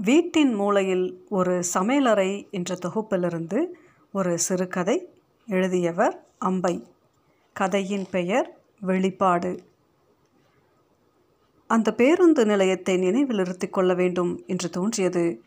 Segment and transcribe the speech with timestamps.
[0.00, 3.66] வீட்டின் மூலையில் ஒரு சமையலறை என்ற தொகுப்பிலிருந்து
[4.12, 5.08] ஒரு சிறுகதை
[5.46, 6.86] எழுதியவர் அம்பை.
[7.52, 9.62] கதையின் பெயர் வெளிப்பாடு.
[11.66, 15.42] அந்த பேருந்து நிலையத்தை நினைவில் நிறுத்திக் கொள்ள வேண்டும் என்று தோன்றியது.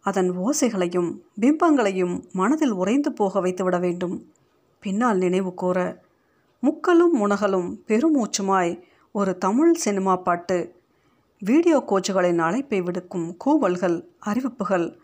[0.00, 4.32] அதன் ஓசைகளையும் பிம்பங்களையும் மனதில் உறைந்து போக வைத்துவிட வேண்டும்.
[4.80, 6.02] பின்னால் நினைவு கூற
[6.62, 8.82] முக்கலும் முனகலும் பெருமூச்சுமாய்
[9.12, 10.80] ஒரு தமிழ் சினிமா பாட்டு
[11.44, 14.98] வீடியோ கோச்சுகளின் அழைப்பை விடுக்கும் கூவல்கள் அறிவிப்புகள்.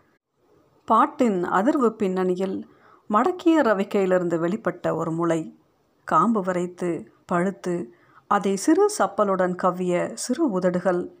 [0.85, 2.67] பாட்டின் அதிர்வு பின்னணியில்
[3.09, 5.59] மடக்கிய ரவிக்கையிலிருந்து வெளிப்பட்ட ஒரு முளை.
[6.03, 7.93] காம்பு வரைத்து பழுத்து
[8.27, 11.11] அதை சிறு சப்பலுடன் கவ்விய சிறு உதடுகள்.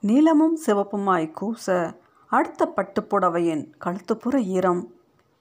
[0.00, 1.96] நீலமும் சிவப்புமாய் கூச
[2.26, 4.94] அடுத்த பட்டுப்புடவையின் கழுத்துப்புற ஈரம்.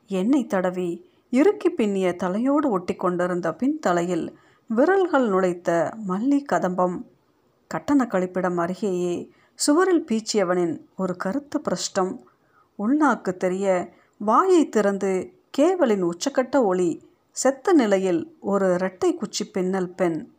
[0.08, 4.34] எண்ணெய் தடவி இறுக்கி பின்னிய தலையோடு ஒட்டி கொண்டிருந்த பின்தலையில்
[4.68, 7.06] விரல்கள் நுழைத்த மல்லி கதம்பம்.
[7.68, 12.30] கட்டண கழிப்பிடம் அருகேயே சுவரில் பீச்சியவனின் ஒரு கருத்த பிரஷ்டம்.
[12.80, 20.32] உள்நாக்கு தெரிய வாயை திறந்து கேவலின் உச்சக்கட்ட ஒளி செத்த நிலையில் ஒரு இரட்டை குச்சி பின்னல் பெண்.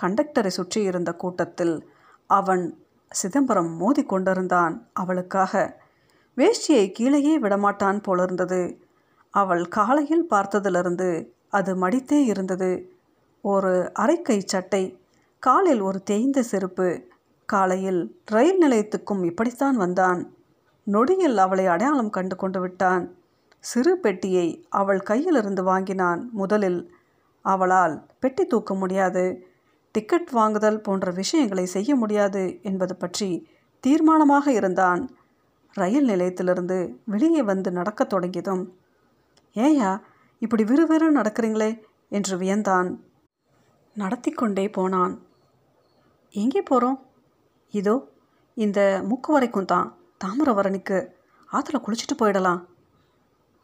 [0.00, 1.88] கண்டக்டரை சுற்றியிருந்த கூட்டத்தில்
[2.26, 5.80] அவன் சிதம்பரம் மோதி கொண்டிருந்தான் அவளுக்காக.
[6.36, 8.78] வேஷ்டியை கீழேயே விடமாட்டான் போலிருந்தது.
[9.30, 12.92] அவள் காலையில் பார்த்ததிலிருந்து அது மடித்தே இருந்தது.
[13.42, 15.01] ஒரு அரைக்கை சட்டை
[15.42, 17.02] காலில் ஒரு தேய்ந்த செருப்பு.
[17.46, 20.34] காலையில் ரயில் நிலையத்துக்கும் இப்படித்தான் வந்தான்.
[20.84, 23.14] நொடியில் அவளை அடையாளம் கண்டு கொண்டு விட்டான்.
[23.58, 26.28] சிறு பெட்டியை அவள் கையிலிருந்து வாங்கினான்.
[26.32, 26.94] முதலில்
[27.42, 29.46] அவளால் பெட்டி தூக்க முடியாது.
[29.92, 33.48] டிக்கெட் வாங்குதல் போன்ற விஷயங்களை செய்ய முடியாது என்பது பற்றி
[33.86, 35.10] தீர்மானமாக இருந்தான்.
[35.72, 38.76] ரயில் நிலையத்திலிருந்து வெளியே வந்து நடக்கத் தொடங்கியதும்
[39.54, 40.00] ஏயா
[40.38, 41.80] இப்படி விறுவிறு நடக்கிறீங்களே?
[42.08, 42.96] என்று வியந்தான்.
[43.94, 45.30] நடத்தி கொண்டே போனான்.
[46.34, 46.98] எங்கே போகிறோம்
[47.74, 47.94] இதோ
[48.56, 49.88] இந்த முக்கு வரைக்கும் தான்
[50.24, 50.98] தாமிரவரணிக்கு
[51.48, 52.60] ஆற்றுல குளிச்சுட்டு போயிடலாம்.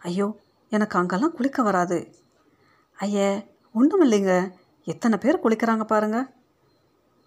[0.01, 0.27] ஐயோ
[0.73, 1.99] எனக்கு அங்கெல்லாம் குளிக்க வராது.
[2.99, 3.29] ஐயே
[3.75, 4.35] ஒன்றும் இல்லைங்க
[4.87, 6.19] எத்தனை பேர் குளிக்கிறாங்க பாருங்க.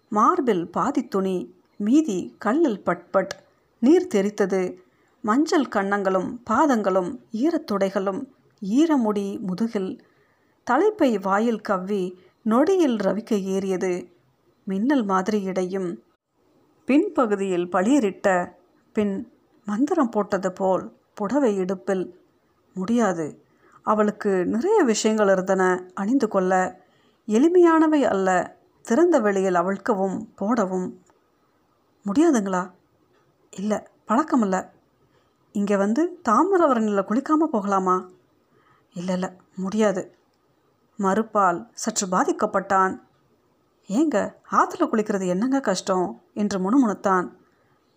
[0.08, 1.36] மார்பில் பாதி துணி
[1.76, 3.34] மீதி கல்லில் பட்பட்
[3.82, 4.62] நீர் தெரித்தது
[5.24, 8.20] மஞ்சள் கன்னங்களும் பாதங்களும் ஈரத்துடைகளும்
[8.62, 9.92] ஈரமுடி முதுகில்
[10.66, 12.02] தலைப்பை வாயில் கவ்வி
[12.42, 13.92] நொடியில் ரவிக்க ஏறியது
[14.64, 16.02] மின்னல் மாதிரி இடையும்.
[16.86, 18.52] பின்பகுதியில் பளிரிட்ட
[18.92, 19.32] பின்
[19.64, 22.20] மந்திரம் போட்டது போல் புடவை இடுப்பில்.
[22.74, 23.44] முடியாது.
[23.82, 25.90] அவளுக்கு நிறைய விஷயங்கள் இருந்தன.
[25.94, 26.80] அணிந்து கொள்ள.
[27.26, 28.56] எளிமையானவை அல்ல.
[28.82, 31.02] திறந்த வெளியில் அவிழ்க்கவும் போடவும்.
[32.06, 32.70] முடியாதுங்களா?
[33.50, 33.78] இல்லை.
[34.08, 34.68] பழக்கமில்ல.
[35.52, 38.08] இங்கே வந்து தாமிரவரணியில் குளிக்காமல் போகலாமா?
[38.94, 39.28] இல்லை இல்லை.
[39.56, 40.16] முடியாது.
[40.98, 43.00] மறுப்பால் சற்று பாதிக்கப்பட்டான்.
[43.88, 46.22] ஏங்க ஆற்றுல குளிக்கிறது என்னங்க கஷ்டம்?
[46.34, 47.32] என்று முணுமுணுத்தான்.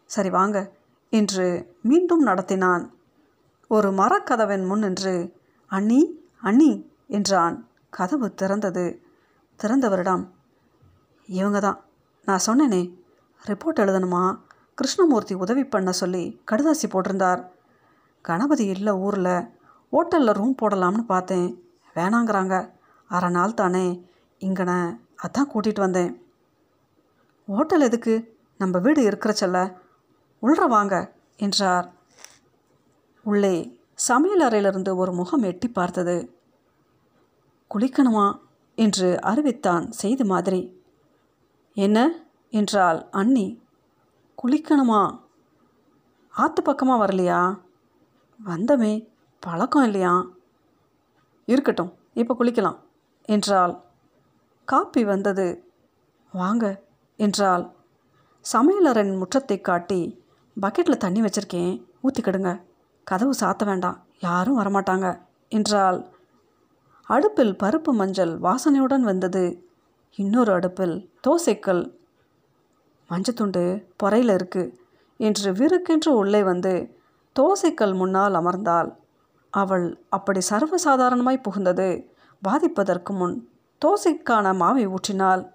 [0.05, 0.71] சரி வாங்க
[1.09, 2.89] என்று மீண்டும் நடத்தினான்.
[3.67, 5.33] ஒரு மரக்கதவின் முன் நின்று
[5.67, 7.67] அண்ணி அண்ணி என்றான்.
[7.89, 8.97] கதவு திறந்தது.
[9.63, 10.27] திறந்தவரிடம்
[11.27, 11.83] இவங்க தான்
[12.25, 12.93] நான் சொன்னேனே
[13.47, 14.39] ரிப்போர்ட் எழுதணுமா?
[14.75, 17.47] கிருஷ்ணமூர்த்தி உதவி பண்ண சொல்லி கடுதாசி போட்டிருந்தார்.
[18.21, 19.49] கணபதி இல்லை ஊரில்
[19.91, 21.63] ஹோட்டலில் ரூம் போடலாம்னு பார்த்தேன்.
[21.95, 22.69] வேணாங்கிறாங்க.
[23.07, 24.05] அரை நாள் தானே
[24.39, 26.25] இங்கன அதான் கூட்டிகிட்டு வந்தேன்.
[27.47, 28.37] ஹோட்டல் எதுக்கு?
[28.57, 29.77] நம்ம வீடு இருக்கிற செல்ல.
[30.41, 31.93] உள்ற வாங்க என்றார்.
[33.23, 36.39] உள்ளே சமையல் அறையிலிருந்து ஒரு முகம் எட்டி பார்த்தது.
[37.75, 38.39] குளிக்கணுமா?
[38.75, 40.83] என்று அறிவித்தான் செய்து மாதிரி.
[41.73, 42.23] என்ன?
[42.49, 43.61] என்றால் அண்ணி.
[44.43, 45.19] குளிக்கணுமா?
[46.29, 47.59] ஆற்று பக்கமாக வரலையா?
[48.43, 49.07] வந்தமே
[49.39, 50.25] பழக்கம் இல்லையா?
[51.45, 52.79] இருக்கட்டும் இப்போ குளிக்கலாம்
[53.21, 53.83] என்றால்
[54.67, 55.47] காப்பி வந்தது.
[56.33, 56.65] வாங்க
[57.19, 57.65] என்றால்
[58.45, 59.99] சமையலறையின் முற்றத்தை காட்டி
[60.57, 62.51] பக்கெட்டில் தண்ணி வச்சுருக்கேன் ஊற்றிக்கிடுங்க
[63.07, 65.07] கதவு சாத்த வேண்டாம் யாரும் வரமாட்டாங்க
[65.51, 65.99] என்றால்
[67.07, 69.43] அடுப்பில் பருப்பு மஞ்சள் வாசனையுடன் வந்தது.
[70.19, 70.95] இன்னொரு அடுப்பில்
[71.27, 71.83] தோசைக்கல்.
[73.09, 73.63] மஞ்சத்துண்டு
[74.03, 74.73] பொறையில் இருக்குது
[75.19, 76.73] என்று விருக்கென்று உள்ளே வந்து
[77.35, 78.89] தோசைக்கல் முன்னால் அமர்ந்தாள்.
[79.53, 81.89] அவள் அப்படி சர்வசாதாரணமாய் புகுந்தது.
[82.41, 83.35] பாதிப்பதற்கு முன்
[83.85, 85.51] தோசைக்கான மாவை ஊற்றினாள்.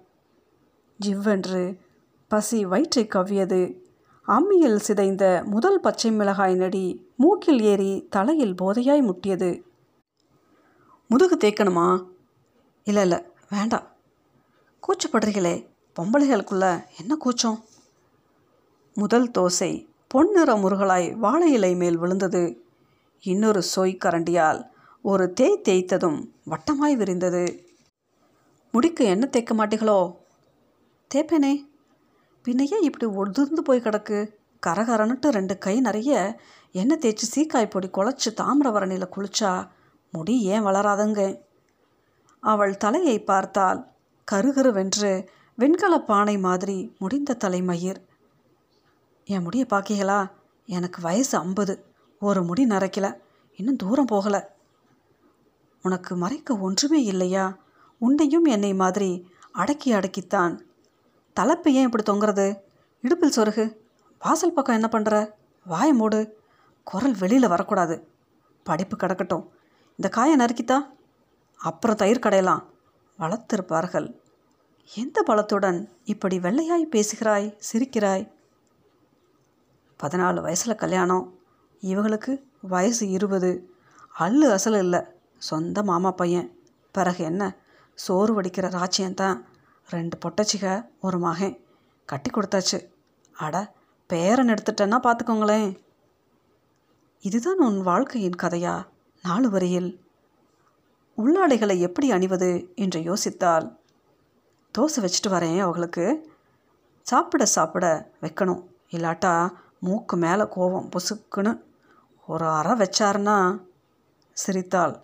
[1.07, 1.79] ஜிவ்வென்று
[2.29, 3.79] பசி வயிற்றை கவ்வியது.
[4.29, 9.63] அம்மியில் சிதைந்த முதல் பச்சை மிளகாய் நடி மூக்கில் ஏறி தலையில் போதையாய் முட்டியது.
[11.09, 12.05] முதுகு தேய்க்கணுமா?
[12.85, 13.87] இல்லை இல்லை வேண்டாம்.
[14.89, 15.67] கூச்சப்படுறீங்களே
[16.01, 17.65] பொம்பளைகளுக்குள்ள என்ன கூச்சம்?
[18.95, 22.65] முதல் தோசை பொன்னிற முருகலாய் வாழை இலை மேல் விழுந்தது.
[23.21, 24.69] இன்னொரு சொய் கரண்டியால்
[25.03, 27.70] ஒரு தேய் தேய்த்ததும் வட்டமாய் விரிந்தது.
[28.73, 30.17] முடிக்கு என்ன தேய்க்க மாட்டீங்களோ?
[31.15, 31.53] தேப்பேனே
[32.45, 34.19] பின்னையே இப்படி ஒதிர்ந்து போய் கிடக்கு?
[34.67, 36.41] கரகரன்னுட்டு ரெண்டு கை நிறைய
[36.73, 39.69] எண்ணெய் தேய்ச்சி சீக்காய் பொடி குழச்சி தாமிரவரணியில் குளிச்சா
[40.11, 41.41] முடி ஏன் வளராதுங்க?
[42.41, 43.91] அவள் தலையை பார்த்தால்
[44.33, 45.27] கருகருவென்று
[45.57, 48.01] வெண்கல பானை மாதிரி முடிந்த தலைமயிர்.
[49.25, 50.31] என் முடியை பார்க்கீங்களா
[50.67, 51.75] எனக்கு வயசு ஐம்பது.
[52.21, 53.15] ஒரு முடி நரைக்கல.
[53.57, 54.45] இன்னும் தூரம் போகலை.
[55.83, 57.59] உனக்கு மறைக்க ஒன்றுமே இல்லையா?
[58.01, 60.59] உன்னையும் என்னை மாதிரி அடக்கி அடக்கித்தான்.
[61.33, 62.61] தலைப்பு ஏன் இப்படி தொங்குறது?
[63.01, 63.77] இடுப்பில் சொருகு.
[64.19, 65.31] வாசல் பக்கம் என்ன பண்ணுற
[65.69, 66.39] வாய மூடு.
[66.85, 68.09] குரல் வெளியில் வரக்கூடாது.
[68.63, 69.49] படிப்பு கிடக்கட்டும்.
[69.91, 70.79] இந்த காயை நறுக்கித்தா?
[71.57, 72.65] அப்புறம் தயிர் கடையலாம்.
[73.19, 74.19] வளர்த்திருப்பார்கள்.
[74.95, 78.33] எந்த பலத்துடன் இப்படி வெள்ளையாய் பேசுகிறாய் சிரிக்கிறாய்?
[80.03, 81.39] பதினாலு வயசில் கல்யாணம்.
[81.81, 83.75] இவங்களுக்கு வயசு இருபது.
[84.19, 85.01] அல்லு அசல் இல்லை.
[85.39, 86.59] சொந்த மாமா பையன்.
[86.93, 87.57] பிறகு என்ன?
[87.95, 89.41] சோறு வடிக்கிற ராச்சியந்தான்
[89.89, 91.65] ரெண்டு பொட்டச்சிக ஒரு மகன்.
[92.07, 92.89] கட்டி கொடுத்தாச்சு.
[93.37, 93.73] அட
[94.07, 95.79] பேரன் எடுத்துட்டேன்னா பார்த்துக்கோங்களேன்
[97.21, 98.87] இதுதான் உன் வாழ்க்கையின் கதையா?
[99.23, 100.05] நாலு வரியில்
[101.17, 103.77] உள்ளாடைகளை எப்படி அணிவது என்று யோசித்தால்
[104.79, 106.33] தோசை வச்சுட்டு வரேன் அவங்களுக்கு
[107.03, 108.65] சாப்பிட சாப்பிட வைக்கணும்.
[108.91, 111.63] இல்லாட்டா மூக்கு மேலே கோவம் பொசுக்குன்னு.
[112.27, 113.63] ஒரு அறை வச்சாருன்னா
[114.33, 115.03] சிரித்தாள்.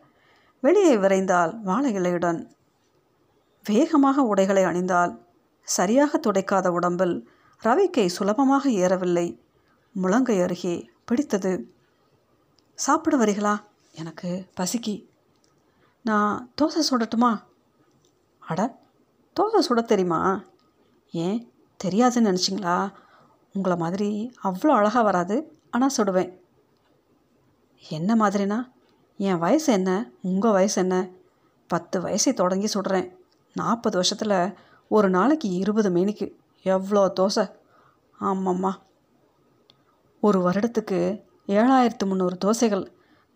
[0.60, 2.54] வெளியே விரைந்தால் வாழை இலையுடன்
[3.66, 5.24] வேகமாக உடைகளை அணிந்தால்
[5.62, 7.28] சரியாக துடைக்காத உடம்பில்
[7.64, 9.40] ரவிக்கை சுலபமாக ஏறவில்லை.
[10.02, 11.74] முழங்கை அருகே பிடித்தது.
[12.74, 13.54] சாப்பிட வரீங்களா
[13.92, 15.06] எனக்கு பசிக்கி.
[16.02, 17.42] நான் தோசை சுடட்டுமா?
[18.38, 18.78] அட
[19.40, 20.44] தோசை சுட தெரியுமா?
[21.10, 21.52] ஏன்?
[21.84, 22.92] தெரியாதுன்னு நினச்சிங்களா?
[23.52, 25.58] உங்களை மாதிரி அவ்வளோ அழகாக வராது.
[25.70, 26.38] ஆனால் சுடுவேன்.
[27.88, 28.70] என்ன மாதிரினா?
[29.16, 30.10] என் வயசு என்ன?
[30.22, 31.08] உங்கள் வயசு என்ன?
[31.66, 33.16] பத்து வயசை தொடங்கி சுடுறேன்.
[33.60, 34.54] நாற்பது வருஷத்தில்
[34.88, 36.26] ஒரு நாளைக்கு இருபது மேனிக்கு
[36.62, 37.44] எவ்வளோ தோசை?
[38.20, 38.72] ஆமாம்மா.
[40.20, 40.98] ஒரு வருடத்துக்கு
[41.46, 42.84] ஏழாயிரத்து முந்நூறு தோசைகள்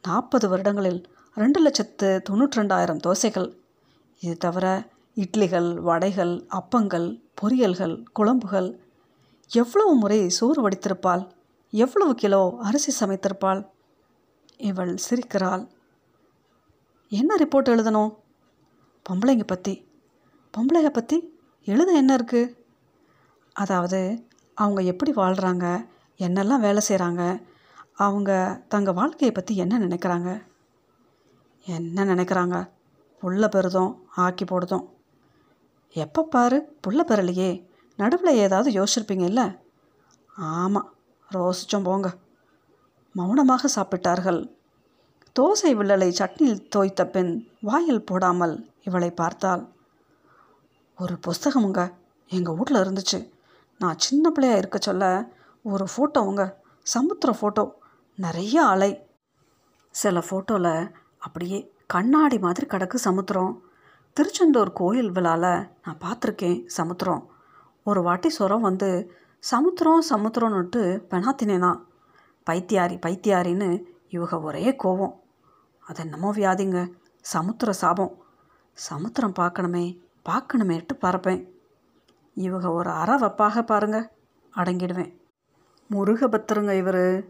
[0.04, 1.00] நாற்பது வருடங்களில்
[1.36, 3.48] ரெண்டு லட்சத்து தொண்ணூற்றி ரெண்டாயிரம் தோசைகள்.
[4.20, 4.66] இது தவிர
[5.16, 7.08] இட்லிகள் வடைகள் அப்பங்கள்
[7.40, 8.70] பொரியல்கள் குழம்புகள்.
[9.50, 11.22] எவ்வளவு முறை சோறு வடித்திருப்பாள்?
[11.72, 13.60] எவ்வளவு கிலோ அரிசி சமைத்திருப்பாள்?
[14.56, 15.62] இவள் சிரிக்கிறாள்.
[17.12, 18.10] என்ன ரிப்போர்ட் எழுதணும்?
[19.06, 19.74] பொம்பளைங்க பற்றி
[20.54, 21.16] பொம்பளைங்க பற்றி
[21.64, 22.54] எழுத என்ன இருக்குது
[23.52, 24.00] அதாவது
[24.54, 25.66] அவங்க எப்படி வாழ்கிறாங்க
[26.20, 27.22] என்னெல்லாம் வேலை செய்கிறாங்க
[27.94, 28.30] அவங்க
[28.68, 30.30] தங்கள் வாழ்க்கையை பற்றி என்ன நினைக்கிறாங்க?
[31.66, 32.56] என்ன நினைக்கிறாங்க?
[33.22, 34.84] புள்ள பெறுதும் ஆக்கி போடுதும்.
[35.96, 37.50] எப்போ பாரு புள்ள பெறலையே.
[37.98, 39.46] நடுவில் ஏதாவது யோசிச்சிருப்பீங்க இல்லை?
[40.36, 40.88] ஆமாம்
[41.30, 42.08] ரோசிச்சோம் போங்க.
[43.14, 44.40] மௌனமாக சாப்பிட்டார்கள்.
[45.36, 48.54] தோசை வில்லலை சட்னியில் தோய்த்த பின் வாயில் போடாமல்
[48.84, 49.62] இவளை பார்த்தாள்.
[51.00, 51.94] ஒரு புஸ்தகமுங்க.
[52.28, 53.32] எங்கள் வீட்டில் இருந்துச்சு.
[53.78, 55.32] நான் சின்ன பிள்ளையா இருக்க சொல்ல
[55.62, 57.70] ஒரு ஃபோட்டோவுங்க சமுத்திர ஃபோட்டோ
[58.16, 59.10] நிறைய அலை.
[59.90, 63.62] சில ஃபோட்டோவில் அப்படியே கண்ணாடி மாதிரி கிடக்கு சமுத்திரம்.
[64.12, 67.30] திருச்செந்தூர் கோயில் விழாவில் நான் பார்த்துருக்கேன் சமுத்திரம்.
[67.84, 71.72] ஒரு வாட்டி சுரம் வந்து சமுத்திரம் சமுத்திரம்னுட்டு பெணாத்தினேனா
[72.50, 75.16] பைத்தியாரி பைத்தியாரின்னு இவங்க ஒரே கோவம்.
[75.80, 76.92] அது என்னமோ வியாதிங்க.
[77.20, 78.14] சமுத்திர சாபம்.
[78.74, 80.08] சமுத்திரம் பார்க்கணுமே.
[80.28, 81.48] பார்க்கணுமேட்டு பறப்பேன்.
[82.34, 84.12] இவங்க ஒரு அறவப்பாக பாருங்க
[84.56, 85.16] அடங்கிடுவேன்.
[85.90, 87.24] முருகபத்திரங்க இவர்.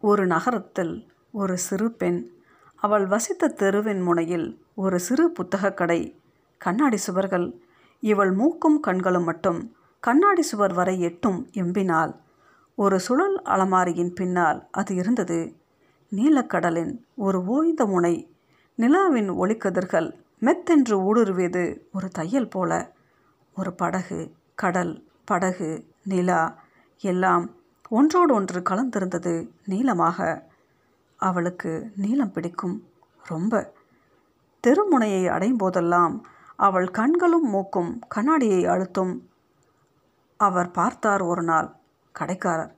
[0.00, 2.30] ஒரு நகரத்தில் ஒரு சிறு பெண்
[2.76, 6.20] அவள் வசித்த தெருவின் முனையில் ஒரு சிறு புத்தகக் கடை
[6.58, 7.62] கண்ணாடி சுவர்கள்.
[8.00, 12.16] இவள் மூக்கும் கண்களும் மட்டும் கண்ணாடி சுவர் வரை எட்டும் எம்பினால்.
[12.74, 15.56] ஒரு சுழல் அலமாரியின் பின்னால் அது இருந்தது.
[16.10, 18.36] நீலக்கடலின் ஒரு ஓய்ந்த முனை
[18.78, 22.92] நிலாவின் ஒளிக்கதிர்கள் மெத்தென்று ஊடுருவியது ஒரு தையல் போல.
[23.56, 26.58] ஒரு படகு கடல் படகு நிலா
[26.98, 27.50] எல்லாம்
[27.88, 30.48] ஒன்றோடு ஒன்று கலந்திருந்தது நீளமாக.
[31.16, 32.88] அவளுக்கு நீளம் பிடிக்கும்
[33.24, 33.72] ரொம்ப.
[34.66, 39.30] தெருமுனையை அடையும் போதெல்லாம் அவள் கண்களும் மூக்கும் கண்ணாடியை அழுத்தும்.
[40.36, 41.74] அவர் பார்த்தார் ஒரு நாள்
[42.12, 42.74] கடைக்காரர்.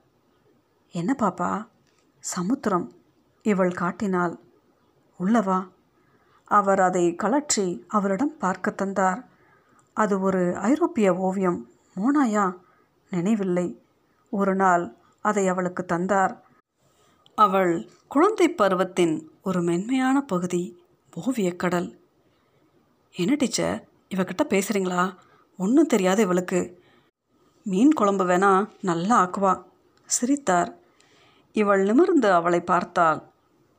[0.91, 1.67] என்ன பாப்பா?
[2.19, 2.91] சமுத்திரம்.
[3.41, 4.39] இவள் காட்டினாள்
[5.19, 5.73] உள்ளவா?
[6.51, 9.21] அவர் அதை கலற்றி அவரிடம் பார்க்க தந்தார்.
[9.93, 11.59] அது ஒரு ஐரோப்பிய ஓவியம்.
[11.95, 12.45] மோனாயா
[13.11, 13.67] நினைவில்லை.
[14.33, 14.83] ஒரு நாள்
[15.25, 16.33] அதை அவளுக்கு தந்தார்.
[17.37, 17.73] அவள்
[18.07, 20.63] குழந்தை பருவத்தின் ஒரு மென்மையான பகுதி
[21.13, 21.89] ஓவியக்கடல்
[23.15, 23.77] என்ன டீச்சர்
[24.15, 25.03] இவகிட்ட பேசுகிறீங்களா
[25.59, 26.61] ஒன்றும் தெரியாது இவளுக்கு.
[27.65, 29.53] மீன் குழம்பு வேணா நல்லா ஆக்குவா
[30.09, 30.71] சிரித்தார்.
[31.55, 33.21] இவள் நிமிர்ந்து அவளை பார்த்தாள்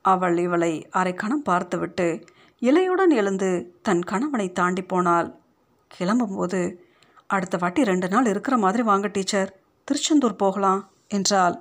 [0.04, 2.06] அவள் இவளை அரைக்கணம் பார்த்துவிட்டு
[2.62, 5.34] இலையுடன் எழுந்து தன் கணவனை தாண்டி போனாள்.
[5.98, 6.74] கிளம்பும்போது
[7.26, 9.56] அடுத்த வாட்டி ரெண்டு நாள் இருக்கிற மாதிரி வாங்க டீச்சர்.
[9.84, 11.60] திருச்செந்தூர் போகலாம் என்றாள்.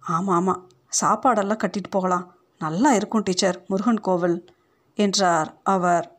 [0.00, 0.68] ஆமாம் ஆமாம்
[1.00, 2.34] சாப்பாடெல்லாம் கட்டிட்டு போகலாம்.
[2.58, 3.64] நல்லா இருக்கும் டீச்சர்.
[3.66, 4.46] முருகன் கோவில்
[4.94, 6.12] என்றார் அவர்.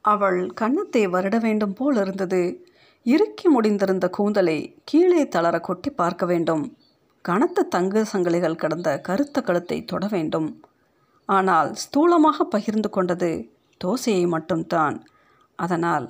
[0.00, 2.66] அவள் கன்னத்தை வருட வேண்டும் போல் இருந்தது.
[3.02, 6.76] இறுக்கி முடிந்திருந்த கூந்தலை கீழே தளர கொட்டி பார்க்க வேண்டும்.
[7.22, 10.65] கனத்த தங்க சங்கிலிகள் கடந்த கருத்த கழுத்தை தொட வேண்டும்.
[11.28, 13.30] ஆனால் ஸ்தூலமாக பகிர்ந்து கொண்டது
[13.84, 14.96] தோசையை மட்டும்தான்
[15.56, 16.06] அதனால்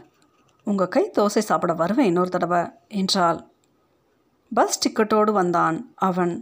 [0.66, 3.38] உங்கள் கை தோசை சாப்பிட வருவேன் இன்னொரு தடவை என்றாள்.
[4.54, 6.34] பஸ் டிக்கெட்டோடு வந்தான் அவன்.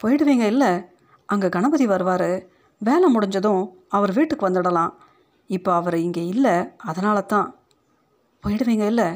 [0.00, 0.70] போயிடுவீங்க இல்லை?
[1.26, 2.30] அங்கே கணபதி வருவார்.
[2.78, 4.92] வேலை முடிஞ்சதும் அவர் வீட்டுக்கு வந்துடலாம்.
[5.46, 7.48] இப்போ அவர் இங்கே இல்லை அதனால தான்
[8.44, 9.08] போயிடுவீங்க இல்லை?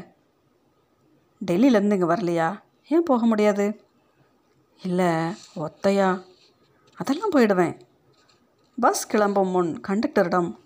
[1.40, 2.48] டெல்லியிலேருந்து இங்கே வரலையா?
[2.88, 3.66] ஏன் போக முடியாது?
[4.82, 5.10] இல்லை
[5.66, 6.08] ஒத்தையா.
[6.98, 7.74] அதெல்லாம் போயிடுவேன்.
[8.80, 10.56] பஸ் கிளம்பும் முன் கண்டக்டரிடம்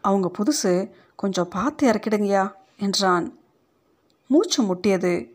[0.00, 3.38] அவங்க புதுசு கொஞ்சம் பார்த்து இறக்கிடுங்கயா என்றான்.
[4.26, 5.30] மூச்சு முட்டியது.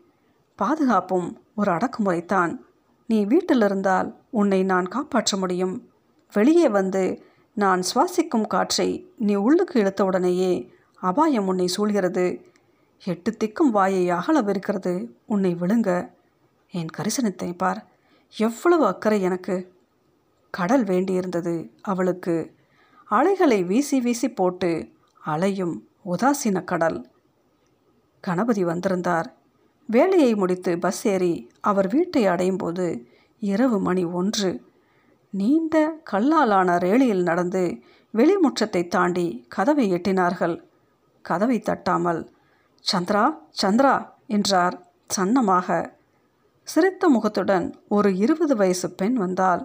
[0.56, 2.58] பாதுகாப்பும் ஒரு அடக்குமுறைத்தான்
[3.06, 5.88] நீ வீட்டில் இருந்தால் உன்னை நான் காப்பாற்ற முடியும்.
[6.32, 10.68] வெளியே வந்து நான் சுவாசிக்கும் காற்றை நீ உள்ளுக்கு இழுத்தவுடனேயே
[11.00, 12.26] அபாயம் உன்னை சூழ்கிறது.
[13.04, 15.10] எட்டு திக்கும் வாயை அகலவிருக்கிறது.
[15.26, 16.10] உன்னை விழுங்க.
[16.70, 17.86] என் கரிசனத்தை பார்
[18.36, 19.76] எவ்வளவு அக்கறை எனக்கு.
[20.50, 22.56] கடல் வேண்டியிருந்தது அவளுக்கு.
[23.04, 24.92] அலைகளை வீசி வீசி போட்டு
[25.24, 27.10] அலையும் உதாசீன கடல்.
[28.20, 29.32] கணபதி வந்திருந்தார்.
[29.86, 33.06] வேலையை முடித்து பஸ் ஏறி அவர் வீட்டை அடையும் போது
[33.38, 34.50] இரவு மணி ஒன்று.
[35.30, 40.56] நீண்ட கல்லாலான ரேலியில் நடந்து வெளிமுற்றத்தை தாண்டி கதவை எட்டினார்கள்.
[41.22, 42.28] கதவை தட்டாமல்
[42.92, 43.24] சந்திரா
[43.62, 44.76] சந்திரா என்றார்
[45.16, 45.90] சன்னமாக.
[46.62, 49.62] சிரித்த முகத்துடன் ஒரு இருபது வயசு பெண் வந்தால்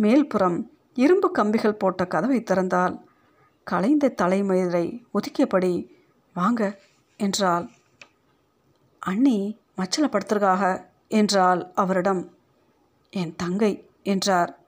[0.00, 3.00] மேல்புறம் இரும்பு கம்பிகள் போட்ட கதவை திறந்தால்
[3.64, 5.86] கலைந்த தலைமயிரை ஒதுக்கியபடி
[6.34, 6.78] வாங்க
[7.16, 7.68] என்றாள்.
[8.98, 12.34] அண்ணி மச்சல படுத்திருக்காக என்றாள் அவரிடம்.
[13.10, 14.58] என் தங்கை என்றார்.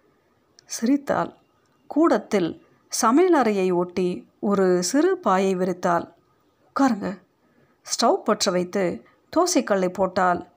[0.65, 1.35] சிரித்தாள்.
[1.87, 2.67] கூடத்தில்
[3.03, 6.13] சமையலறையை ஒட்டி ஒரு சிறு பாயை விரித்தாள்.
[6.69, 7.21] உட்காருங்க.
[7.87, 9.05] ஸ்டவ் பற்ற வைத்து
[9.37, 10.49] தோசைக்கல்லை போட்டால்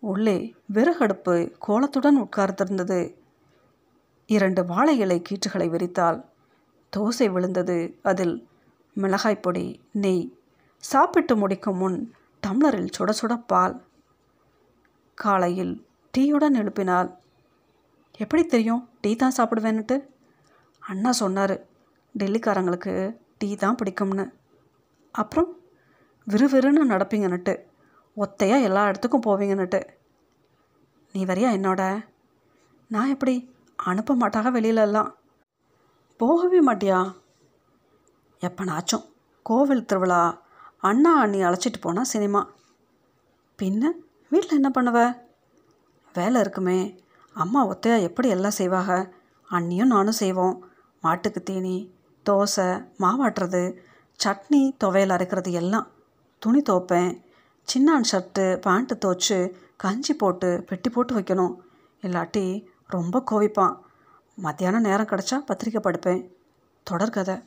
[0.00, 3.26] உள்ளே விறகடுப்பு கோலத்துடன் உட்கார்ந்திருந்தது.
[4.30, 6.24] இரண்டு வாழை இலை கீற்றுகளை விரித்தாள்.
[6.96, 8.48] தோசை விழுந்தது அதில்.
[8.94, 10.36] மிளகாய் பொடி நெய்.
[10.76, 12.14] சாப்பிட்டு முடிக்கும் முன்
[12.46, 13.84] டம்ளரில் சுட சுட பால்
[15.14, 15.86] காலையில்
[16.18, 17.16] டீயுடன் எழுப்பினாள்.
[18.18, 18.88] எப்படி தெரியும்?
[19.00, 20.08] டீ தான் சாப்பிடுவேன்னுட்டு?
[20.78, 21.66] அண்ணா சொன்னார்
[22.18, 24.32] டெல்லிக்காரங்களுக்கு டீ தான் பிடிக்கும்னு.
[25.12, 25.58] அப்புறம்?
[26.30, 27.56] விறுவிறுன்னு நடப்பீங்கன்னுட்டு.
[28.16, 29.82] ஒத்தையாக எல்லா இடத்துக்கும் போவீங்கன்னுட்டு.
[31.12, 32.04] நீ வரியா என்னோட?
[32.88, 33.56] நான் எப்படி?
[33.84, 35.10] அனுப்ப மாட்டாக வெளியிலலாம்.
[36.16, 37.14] போகவே மாட்டியா?
[38.40, 39.04] எப்பனாச்சும்
[39.42, 40.40] கோவில் திருவிழா
[40.78, 42.48] அண்ணா அண்ணி அழைச்சிட்டு போனால் சினிமா.
[43.62, 43.90] பின்ன
[44.28, 45.18] வீட்டில் என்ன பண்ணுவ?
[46.14, 46.98] வேலை இருக்குமே
[47.34, 49.12] அம்மா ஒத்தையா எப்படி எல்லாம் செய்வாங்க
[49.50, 50.64] அண்ணியும் நானும் செய்வோம்.
[51.00, 51.94] மாட்டுக்கு தீனி
[52.30, 53.76] தோசை மாவாட்டுறது
[54.24, 55.86] சட்னி துவையல் அரைக்கிறது எல்லாம்
[56.38, 57.22] துணி துவைப்பேன்.
[57.68, 61.54] சின்னான் ஷர்ட்டு பேண்ட்டு துவைச்சு கஞ்சி போட்டு பெட்டி போட்டு வைக்கணும்.
[62.02, 63.76] இல்லாட்டி ரொம்ப கோவிப்பான்.
[64.34, 66.28] மத்தியானம் நேரம் கிடச்சா பத்திரிக்கை படுப்பேன்.
[66.90, 67.44] தொடர்கதை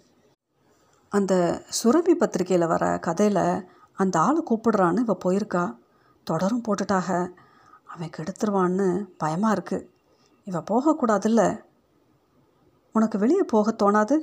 [1.10, 5.78] அந்த சுரபி பத்திரிக்கையில் வர கதையில் அந்த ஆளை கூப்பிடுறான்னு இவள் போயிருக்கா.
[6.24, 7.34] தொடரும் போட்டுட்டாக.
[7.86, 9.88] அவன் கெடுத்துருவான்னு பயமாக இருக்குது
[10.44, 11.64] இவள் போகக்கூடாதுல்ல.
[12.92, 14.20] உனக்கு வெளியே போக தோணாது?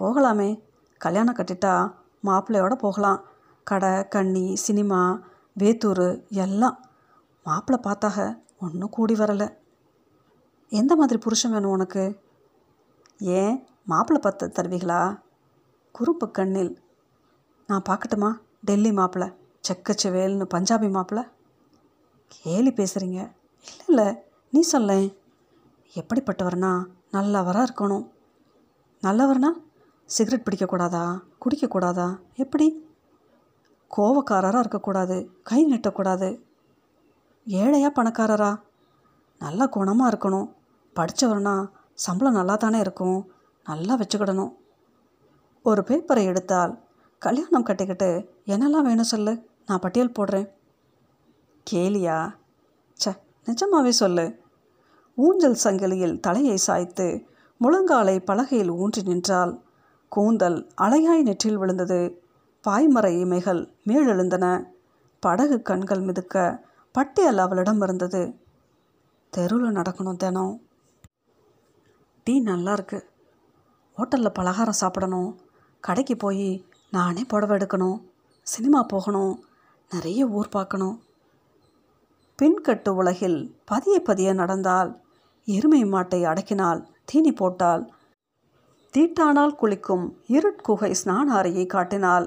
[0.00, 0.62] போகலாமே.
[0.98, 3.24] கல்யாணம் கட்டிட்டா மாப்பிள்ளையோட போகலாம்.
[3.64, 5.20] கடை கண்ணி சினிமா
[5.58, 6.78] வேத்தூர் எல்லாம்.
[7.44, 9.60] மாப்பிள்ளை பார்த்தாக ஒன்றும் கூடி வரலை.
[10.72, 12.20] எந்த மாதிரி புருஷன் வேணும் உனக்கு?
[13.18, 13.66] ஏன்?
[13.84, 15.20] மாப்பிள்ளை பார்த்து தருவீங்களா?
[15.98, 16.82] குறுப்பு கண்ணில்.
[17.66, 18.38] நான் பார்க்கட்டுமா?
[18.60, 19.32] டெல்லி மாப்பிள்ளை
[19.68, 21.26] செக்கச்சவேல்னு பஞ்சாபி மாப்பிள்ளை?
[22.26, 23.32] கேலி பேசுகிறீங்க
[23.86, 24.14] இல்லை இல்லை
[24.50, 25.16] நீ சொல்லேன்
[25.94, 28.10] எப்படிப்பட்டவர்னா நல்லவராக இருக்கணும்.
[29.02, 29.50] நல்லவர்னா
[30.04, 31.20] சிகரெட் பிடிக்கக்கூடாதா?
[31.44, 32.18] குடிக்கக்கூடாதா?
[32.34, 32.86] எப்படி?
[33.96, 35.30] கோவக்காரராக இருக்கக்கூடாது.
[35.42, 36.42] கை நீட்டக்கூடாது.
[37.46, 38.60] ஏழையா பணக்காரரா?
[39.38, 40.60] நல்ல குணமாக இருக்கணும்.
[40.96, 43.32] படித்தவர்னா சம்பளம் நல்லா தானே இருக்கும்.
[43.64, 44.52] நல்லா வச்சுக்கிடணும்.
[45.62, 46.80] ஒரு பேப்பரை எடுத்தால்
[47.18, 49.48] கல்யாணம் கட்டிக்கிட்டு என்னெல்லாம் வேணும் சொல்லு?
[49.66, 50.48] நான் பட்டியல் போடுறேன்.
[51.70, 52.34] கேலியா?
[52.94, 54.40] ச்ச நிஜமாவே சொல்லு.
[55.14, 57.26] ஊஞ்சல் சங்கிலியில் தலையை சாய்த்து
[57.64, 59.62] முழங்காலை பலகையில் ஊன்றி நின்றால்
[60.08, 62.22] கூந்தல் அலையாய் நெற்றில் விழுந்தது.
[62.68, 64.64] பாய்மர இமைகள் மேலெழுந்தன.
[65.20, 68.34] படகு கண்கள் மிதுக்க பட்டியல் அவளிடம் இருந்தது.
[69.30, 70.60] தெருவில் நடக்கணும் தினம்.
[72.26, 72.98] டீ நல்லா இருக்கு
[73.98, 75.30] ஹோட்டலில் பலகாரம் சாப்பிடணும்.
[75.80, 77.98] கடைக்கு போய் நானே புடவை எடுக்கணும்.
[78.46, 79.32] சினிமா போகணும்.
[79.90, 80.96] நிறைய ஊர் பார்க்கணும்.
[82.38, 84.90] பின்கட்டு உலகில் பதிய பதிய நடந்தால்
[85.48, 87.82] எருமை மாட்டை அடக்கினால் தீனி போட்டால்
[88.94, 92.26] தீட்டானால் குளிக்கும் இருட்குகை ஸ்நான அறையை காட்டினால்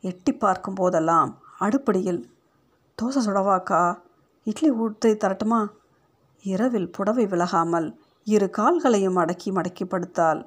[0.00, 2.22] எட்டி பார்க்கும் போதெல்லாம் அடுப்படியில்
[2.98, 3.82] தோசை சுடவாக்கா
[4.46, 5.60] இட்லி ஊற்றி தரட்டுமா?
[6.44, 7.88] இரவில் புடவை விலகாமல்
[8.26, 10.40] இரு கால்களையும் அடக்கி மடக்கி படுத்தாள்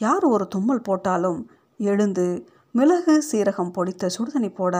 [0.00, 1.40] யார் ஒரு தும்மல் போட்டாலும்
[1.80, 2.26] எழுந்து
[2.74, 4.76] மிளகு சீரகம் பொடித்த சுடுதண்ணி போட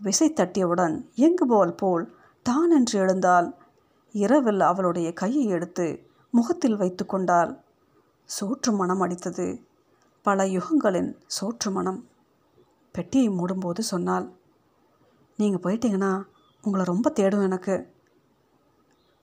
[0.00, 2.04] விசை தட்டியவுடன் இயங்குபவள் போல்
[2.46, 3.48] தான் என்று எழுந்தாள்.
[4.14, 5.86] இரவில் அவளுடைய கையை எடுத்து
[6.30, 7.52] முகத்தில் வைத்து கொண்டாள்.
[8.28, 9.46] சோற்று மனம் அடித்தது.
[10.26, 12.00] பல யுகங்களின் சோற்று மனம்.
[12.94, 14.26] பெட்டியை மூடும்போது சொன்னாள்
[15.38, 16.12] நீங்கள் போயிட்டீங்கன்னா
[16.64, 17.76] உங்களை ரொம்ப தேடும் எனக்கு.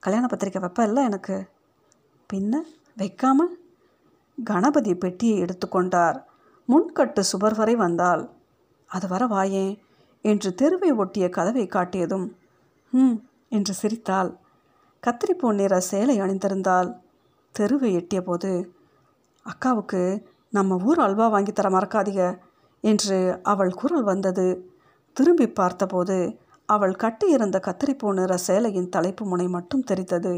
[0.02, 1.36] கல்யாண பத்திரிக்கை வைப்ப இல்லை எனக்கு?
[2.30, 2.54] பின்ன
[2.96, 3.46] வைக்காம
[4.38, 6.18] கணபதி பெட்டியை எடுத்துக்கொண்டார்
[6.68, 8.22] முன்கட்டு சுவர் வரை வந்தால்
[8.90, 9.72] அது வர வாயேன்
[10.24, 12.26] என்று தெருவை ஒட்டிய கதவை காட்டியதும்
[12.92, 13.16] ம்
[13.48, 14.30] என்று சிரித்தாள்.
[15.02, 16.90] கத்திரிப்பூ நிற சேலை அணிந்திருந்தால்
[17.54, 18.50] தெருவை எட்டிய போது
[19.46, 20.02] அக்காவுக்கு
[20.52, 22.24] நம்ம ஊர் அல்வா வாங்கி தர மறக்காதீங்க
[22.84, 24.46] என்று அவள் குரல் வந்தது.
[25.16, 26.16] திரும்பி பார்த்தபோது
[26.68, 30.34] அவள் கட்டியிருந்த கத்திரிப்பூ நிற சேலையின் தலைப்பு முனை மட்டும் தெரித்தது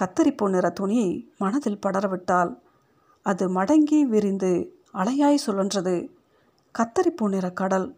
[0.00, 2.60] கத்தரிப்பு நிற துணியை மனதில் படரவிட்டால்
[3.22, 6.08] அது மடங்கி விரிந்து அலையாய் சுழன்றது.
[6.78, 7.96] கத்தரிப்பு நிற கடல்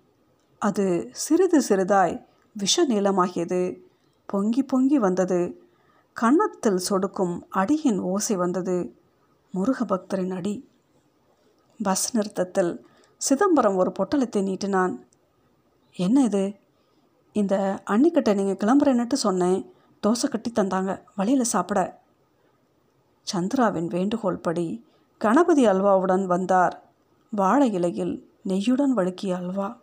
[0.59, 3.79] அது சிறிது சிறிதாய் விஷ நீளமாகியது.
[4.26, 5.65] பொங்கி பொங்கி வந்தது.
[6.12, 8.97] கன்னத்தில் சொடுக்கும் அடியின் ஓசை வந்தது.
[9.50, 10.69] முருக பக்தரின் அடி.
[11.83, 12.87] பஸ் நிறுத்தத்தில்
[13.17, 14.99] சிதம்பரம் ஒரு பொட்டலத்தை நீட்டினான்.
[15.97, 16.55] என்ன இது?
[17.33, 19.75] இந்த அன்னிக்கிட்ட நீங்கள் கிளம்புறேன்னுட்டு சொன்னேன்.
[20.03, 21.03] தோசை கட்டி தந்தாங்க.
[21.17, 22.00] வழியில் சாப்பிட.
[23.35, 24.85] சந்திராவின் வேண்டுகோள் படி
[25.19, 26.83] கணபதி அல்வாவுடன் வந்தார்.
[27.31, 29.76] வாழை இலையில் நெய்யுடன் வழுக்கிய அல்வா.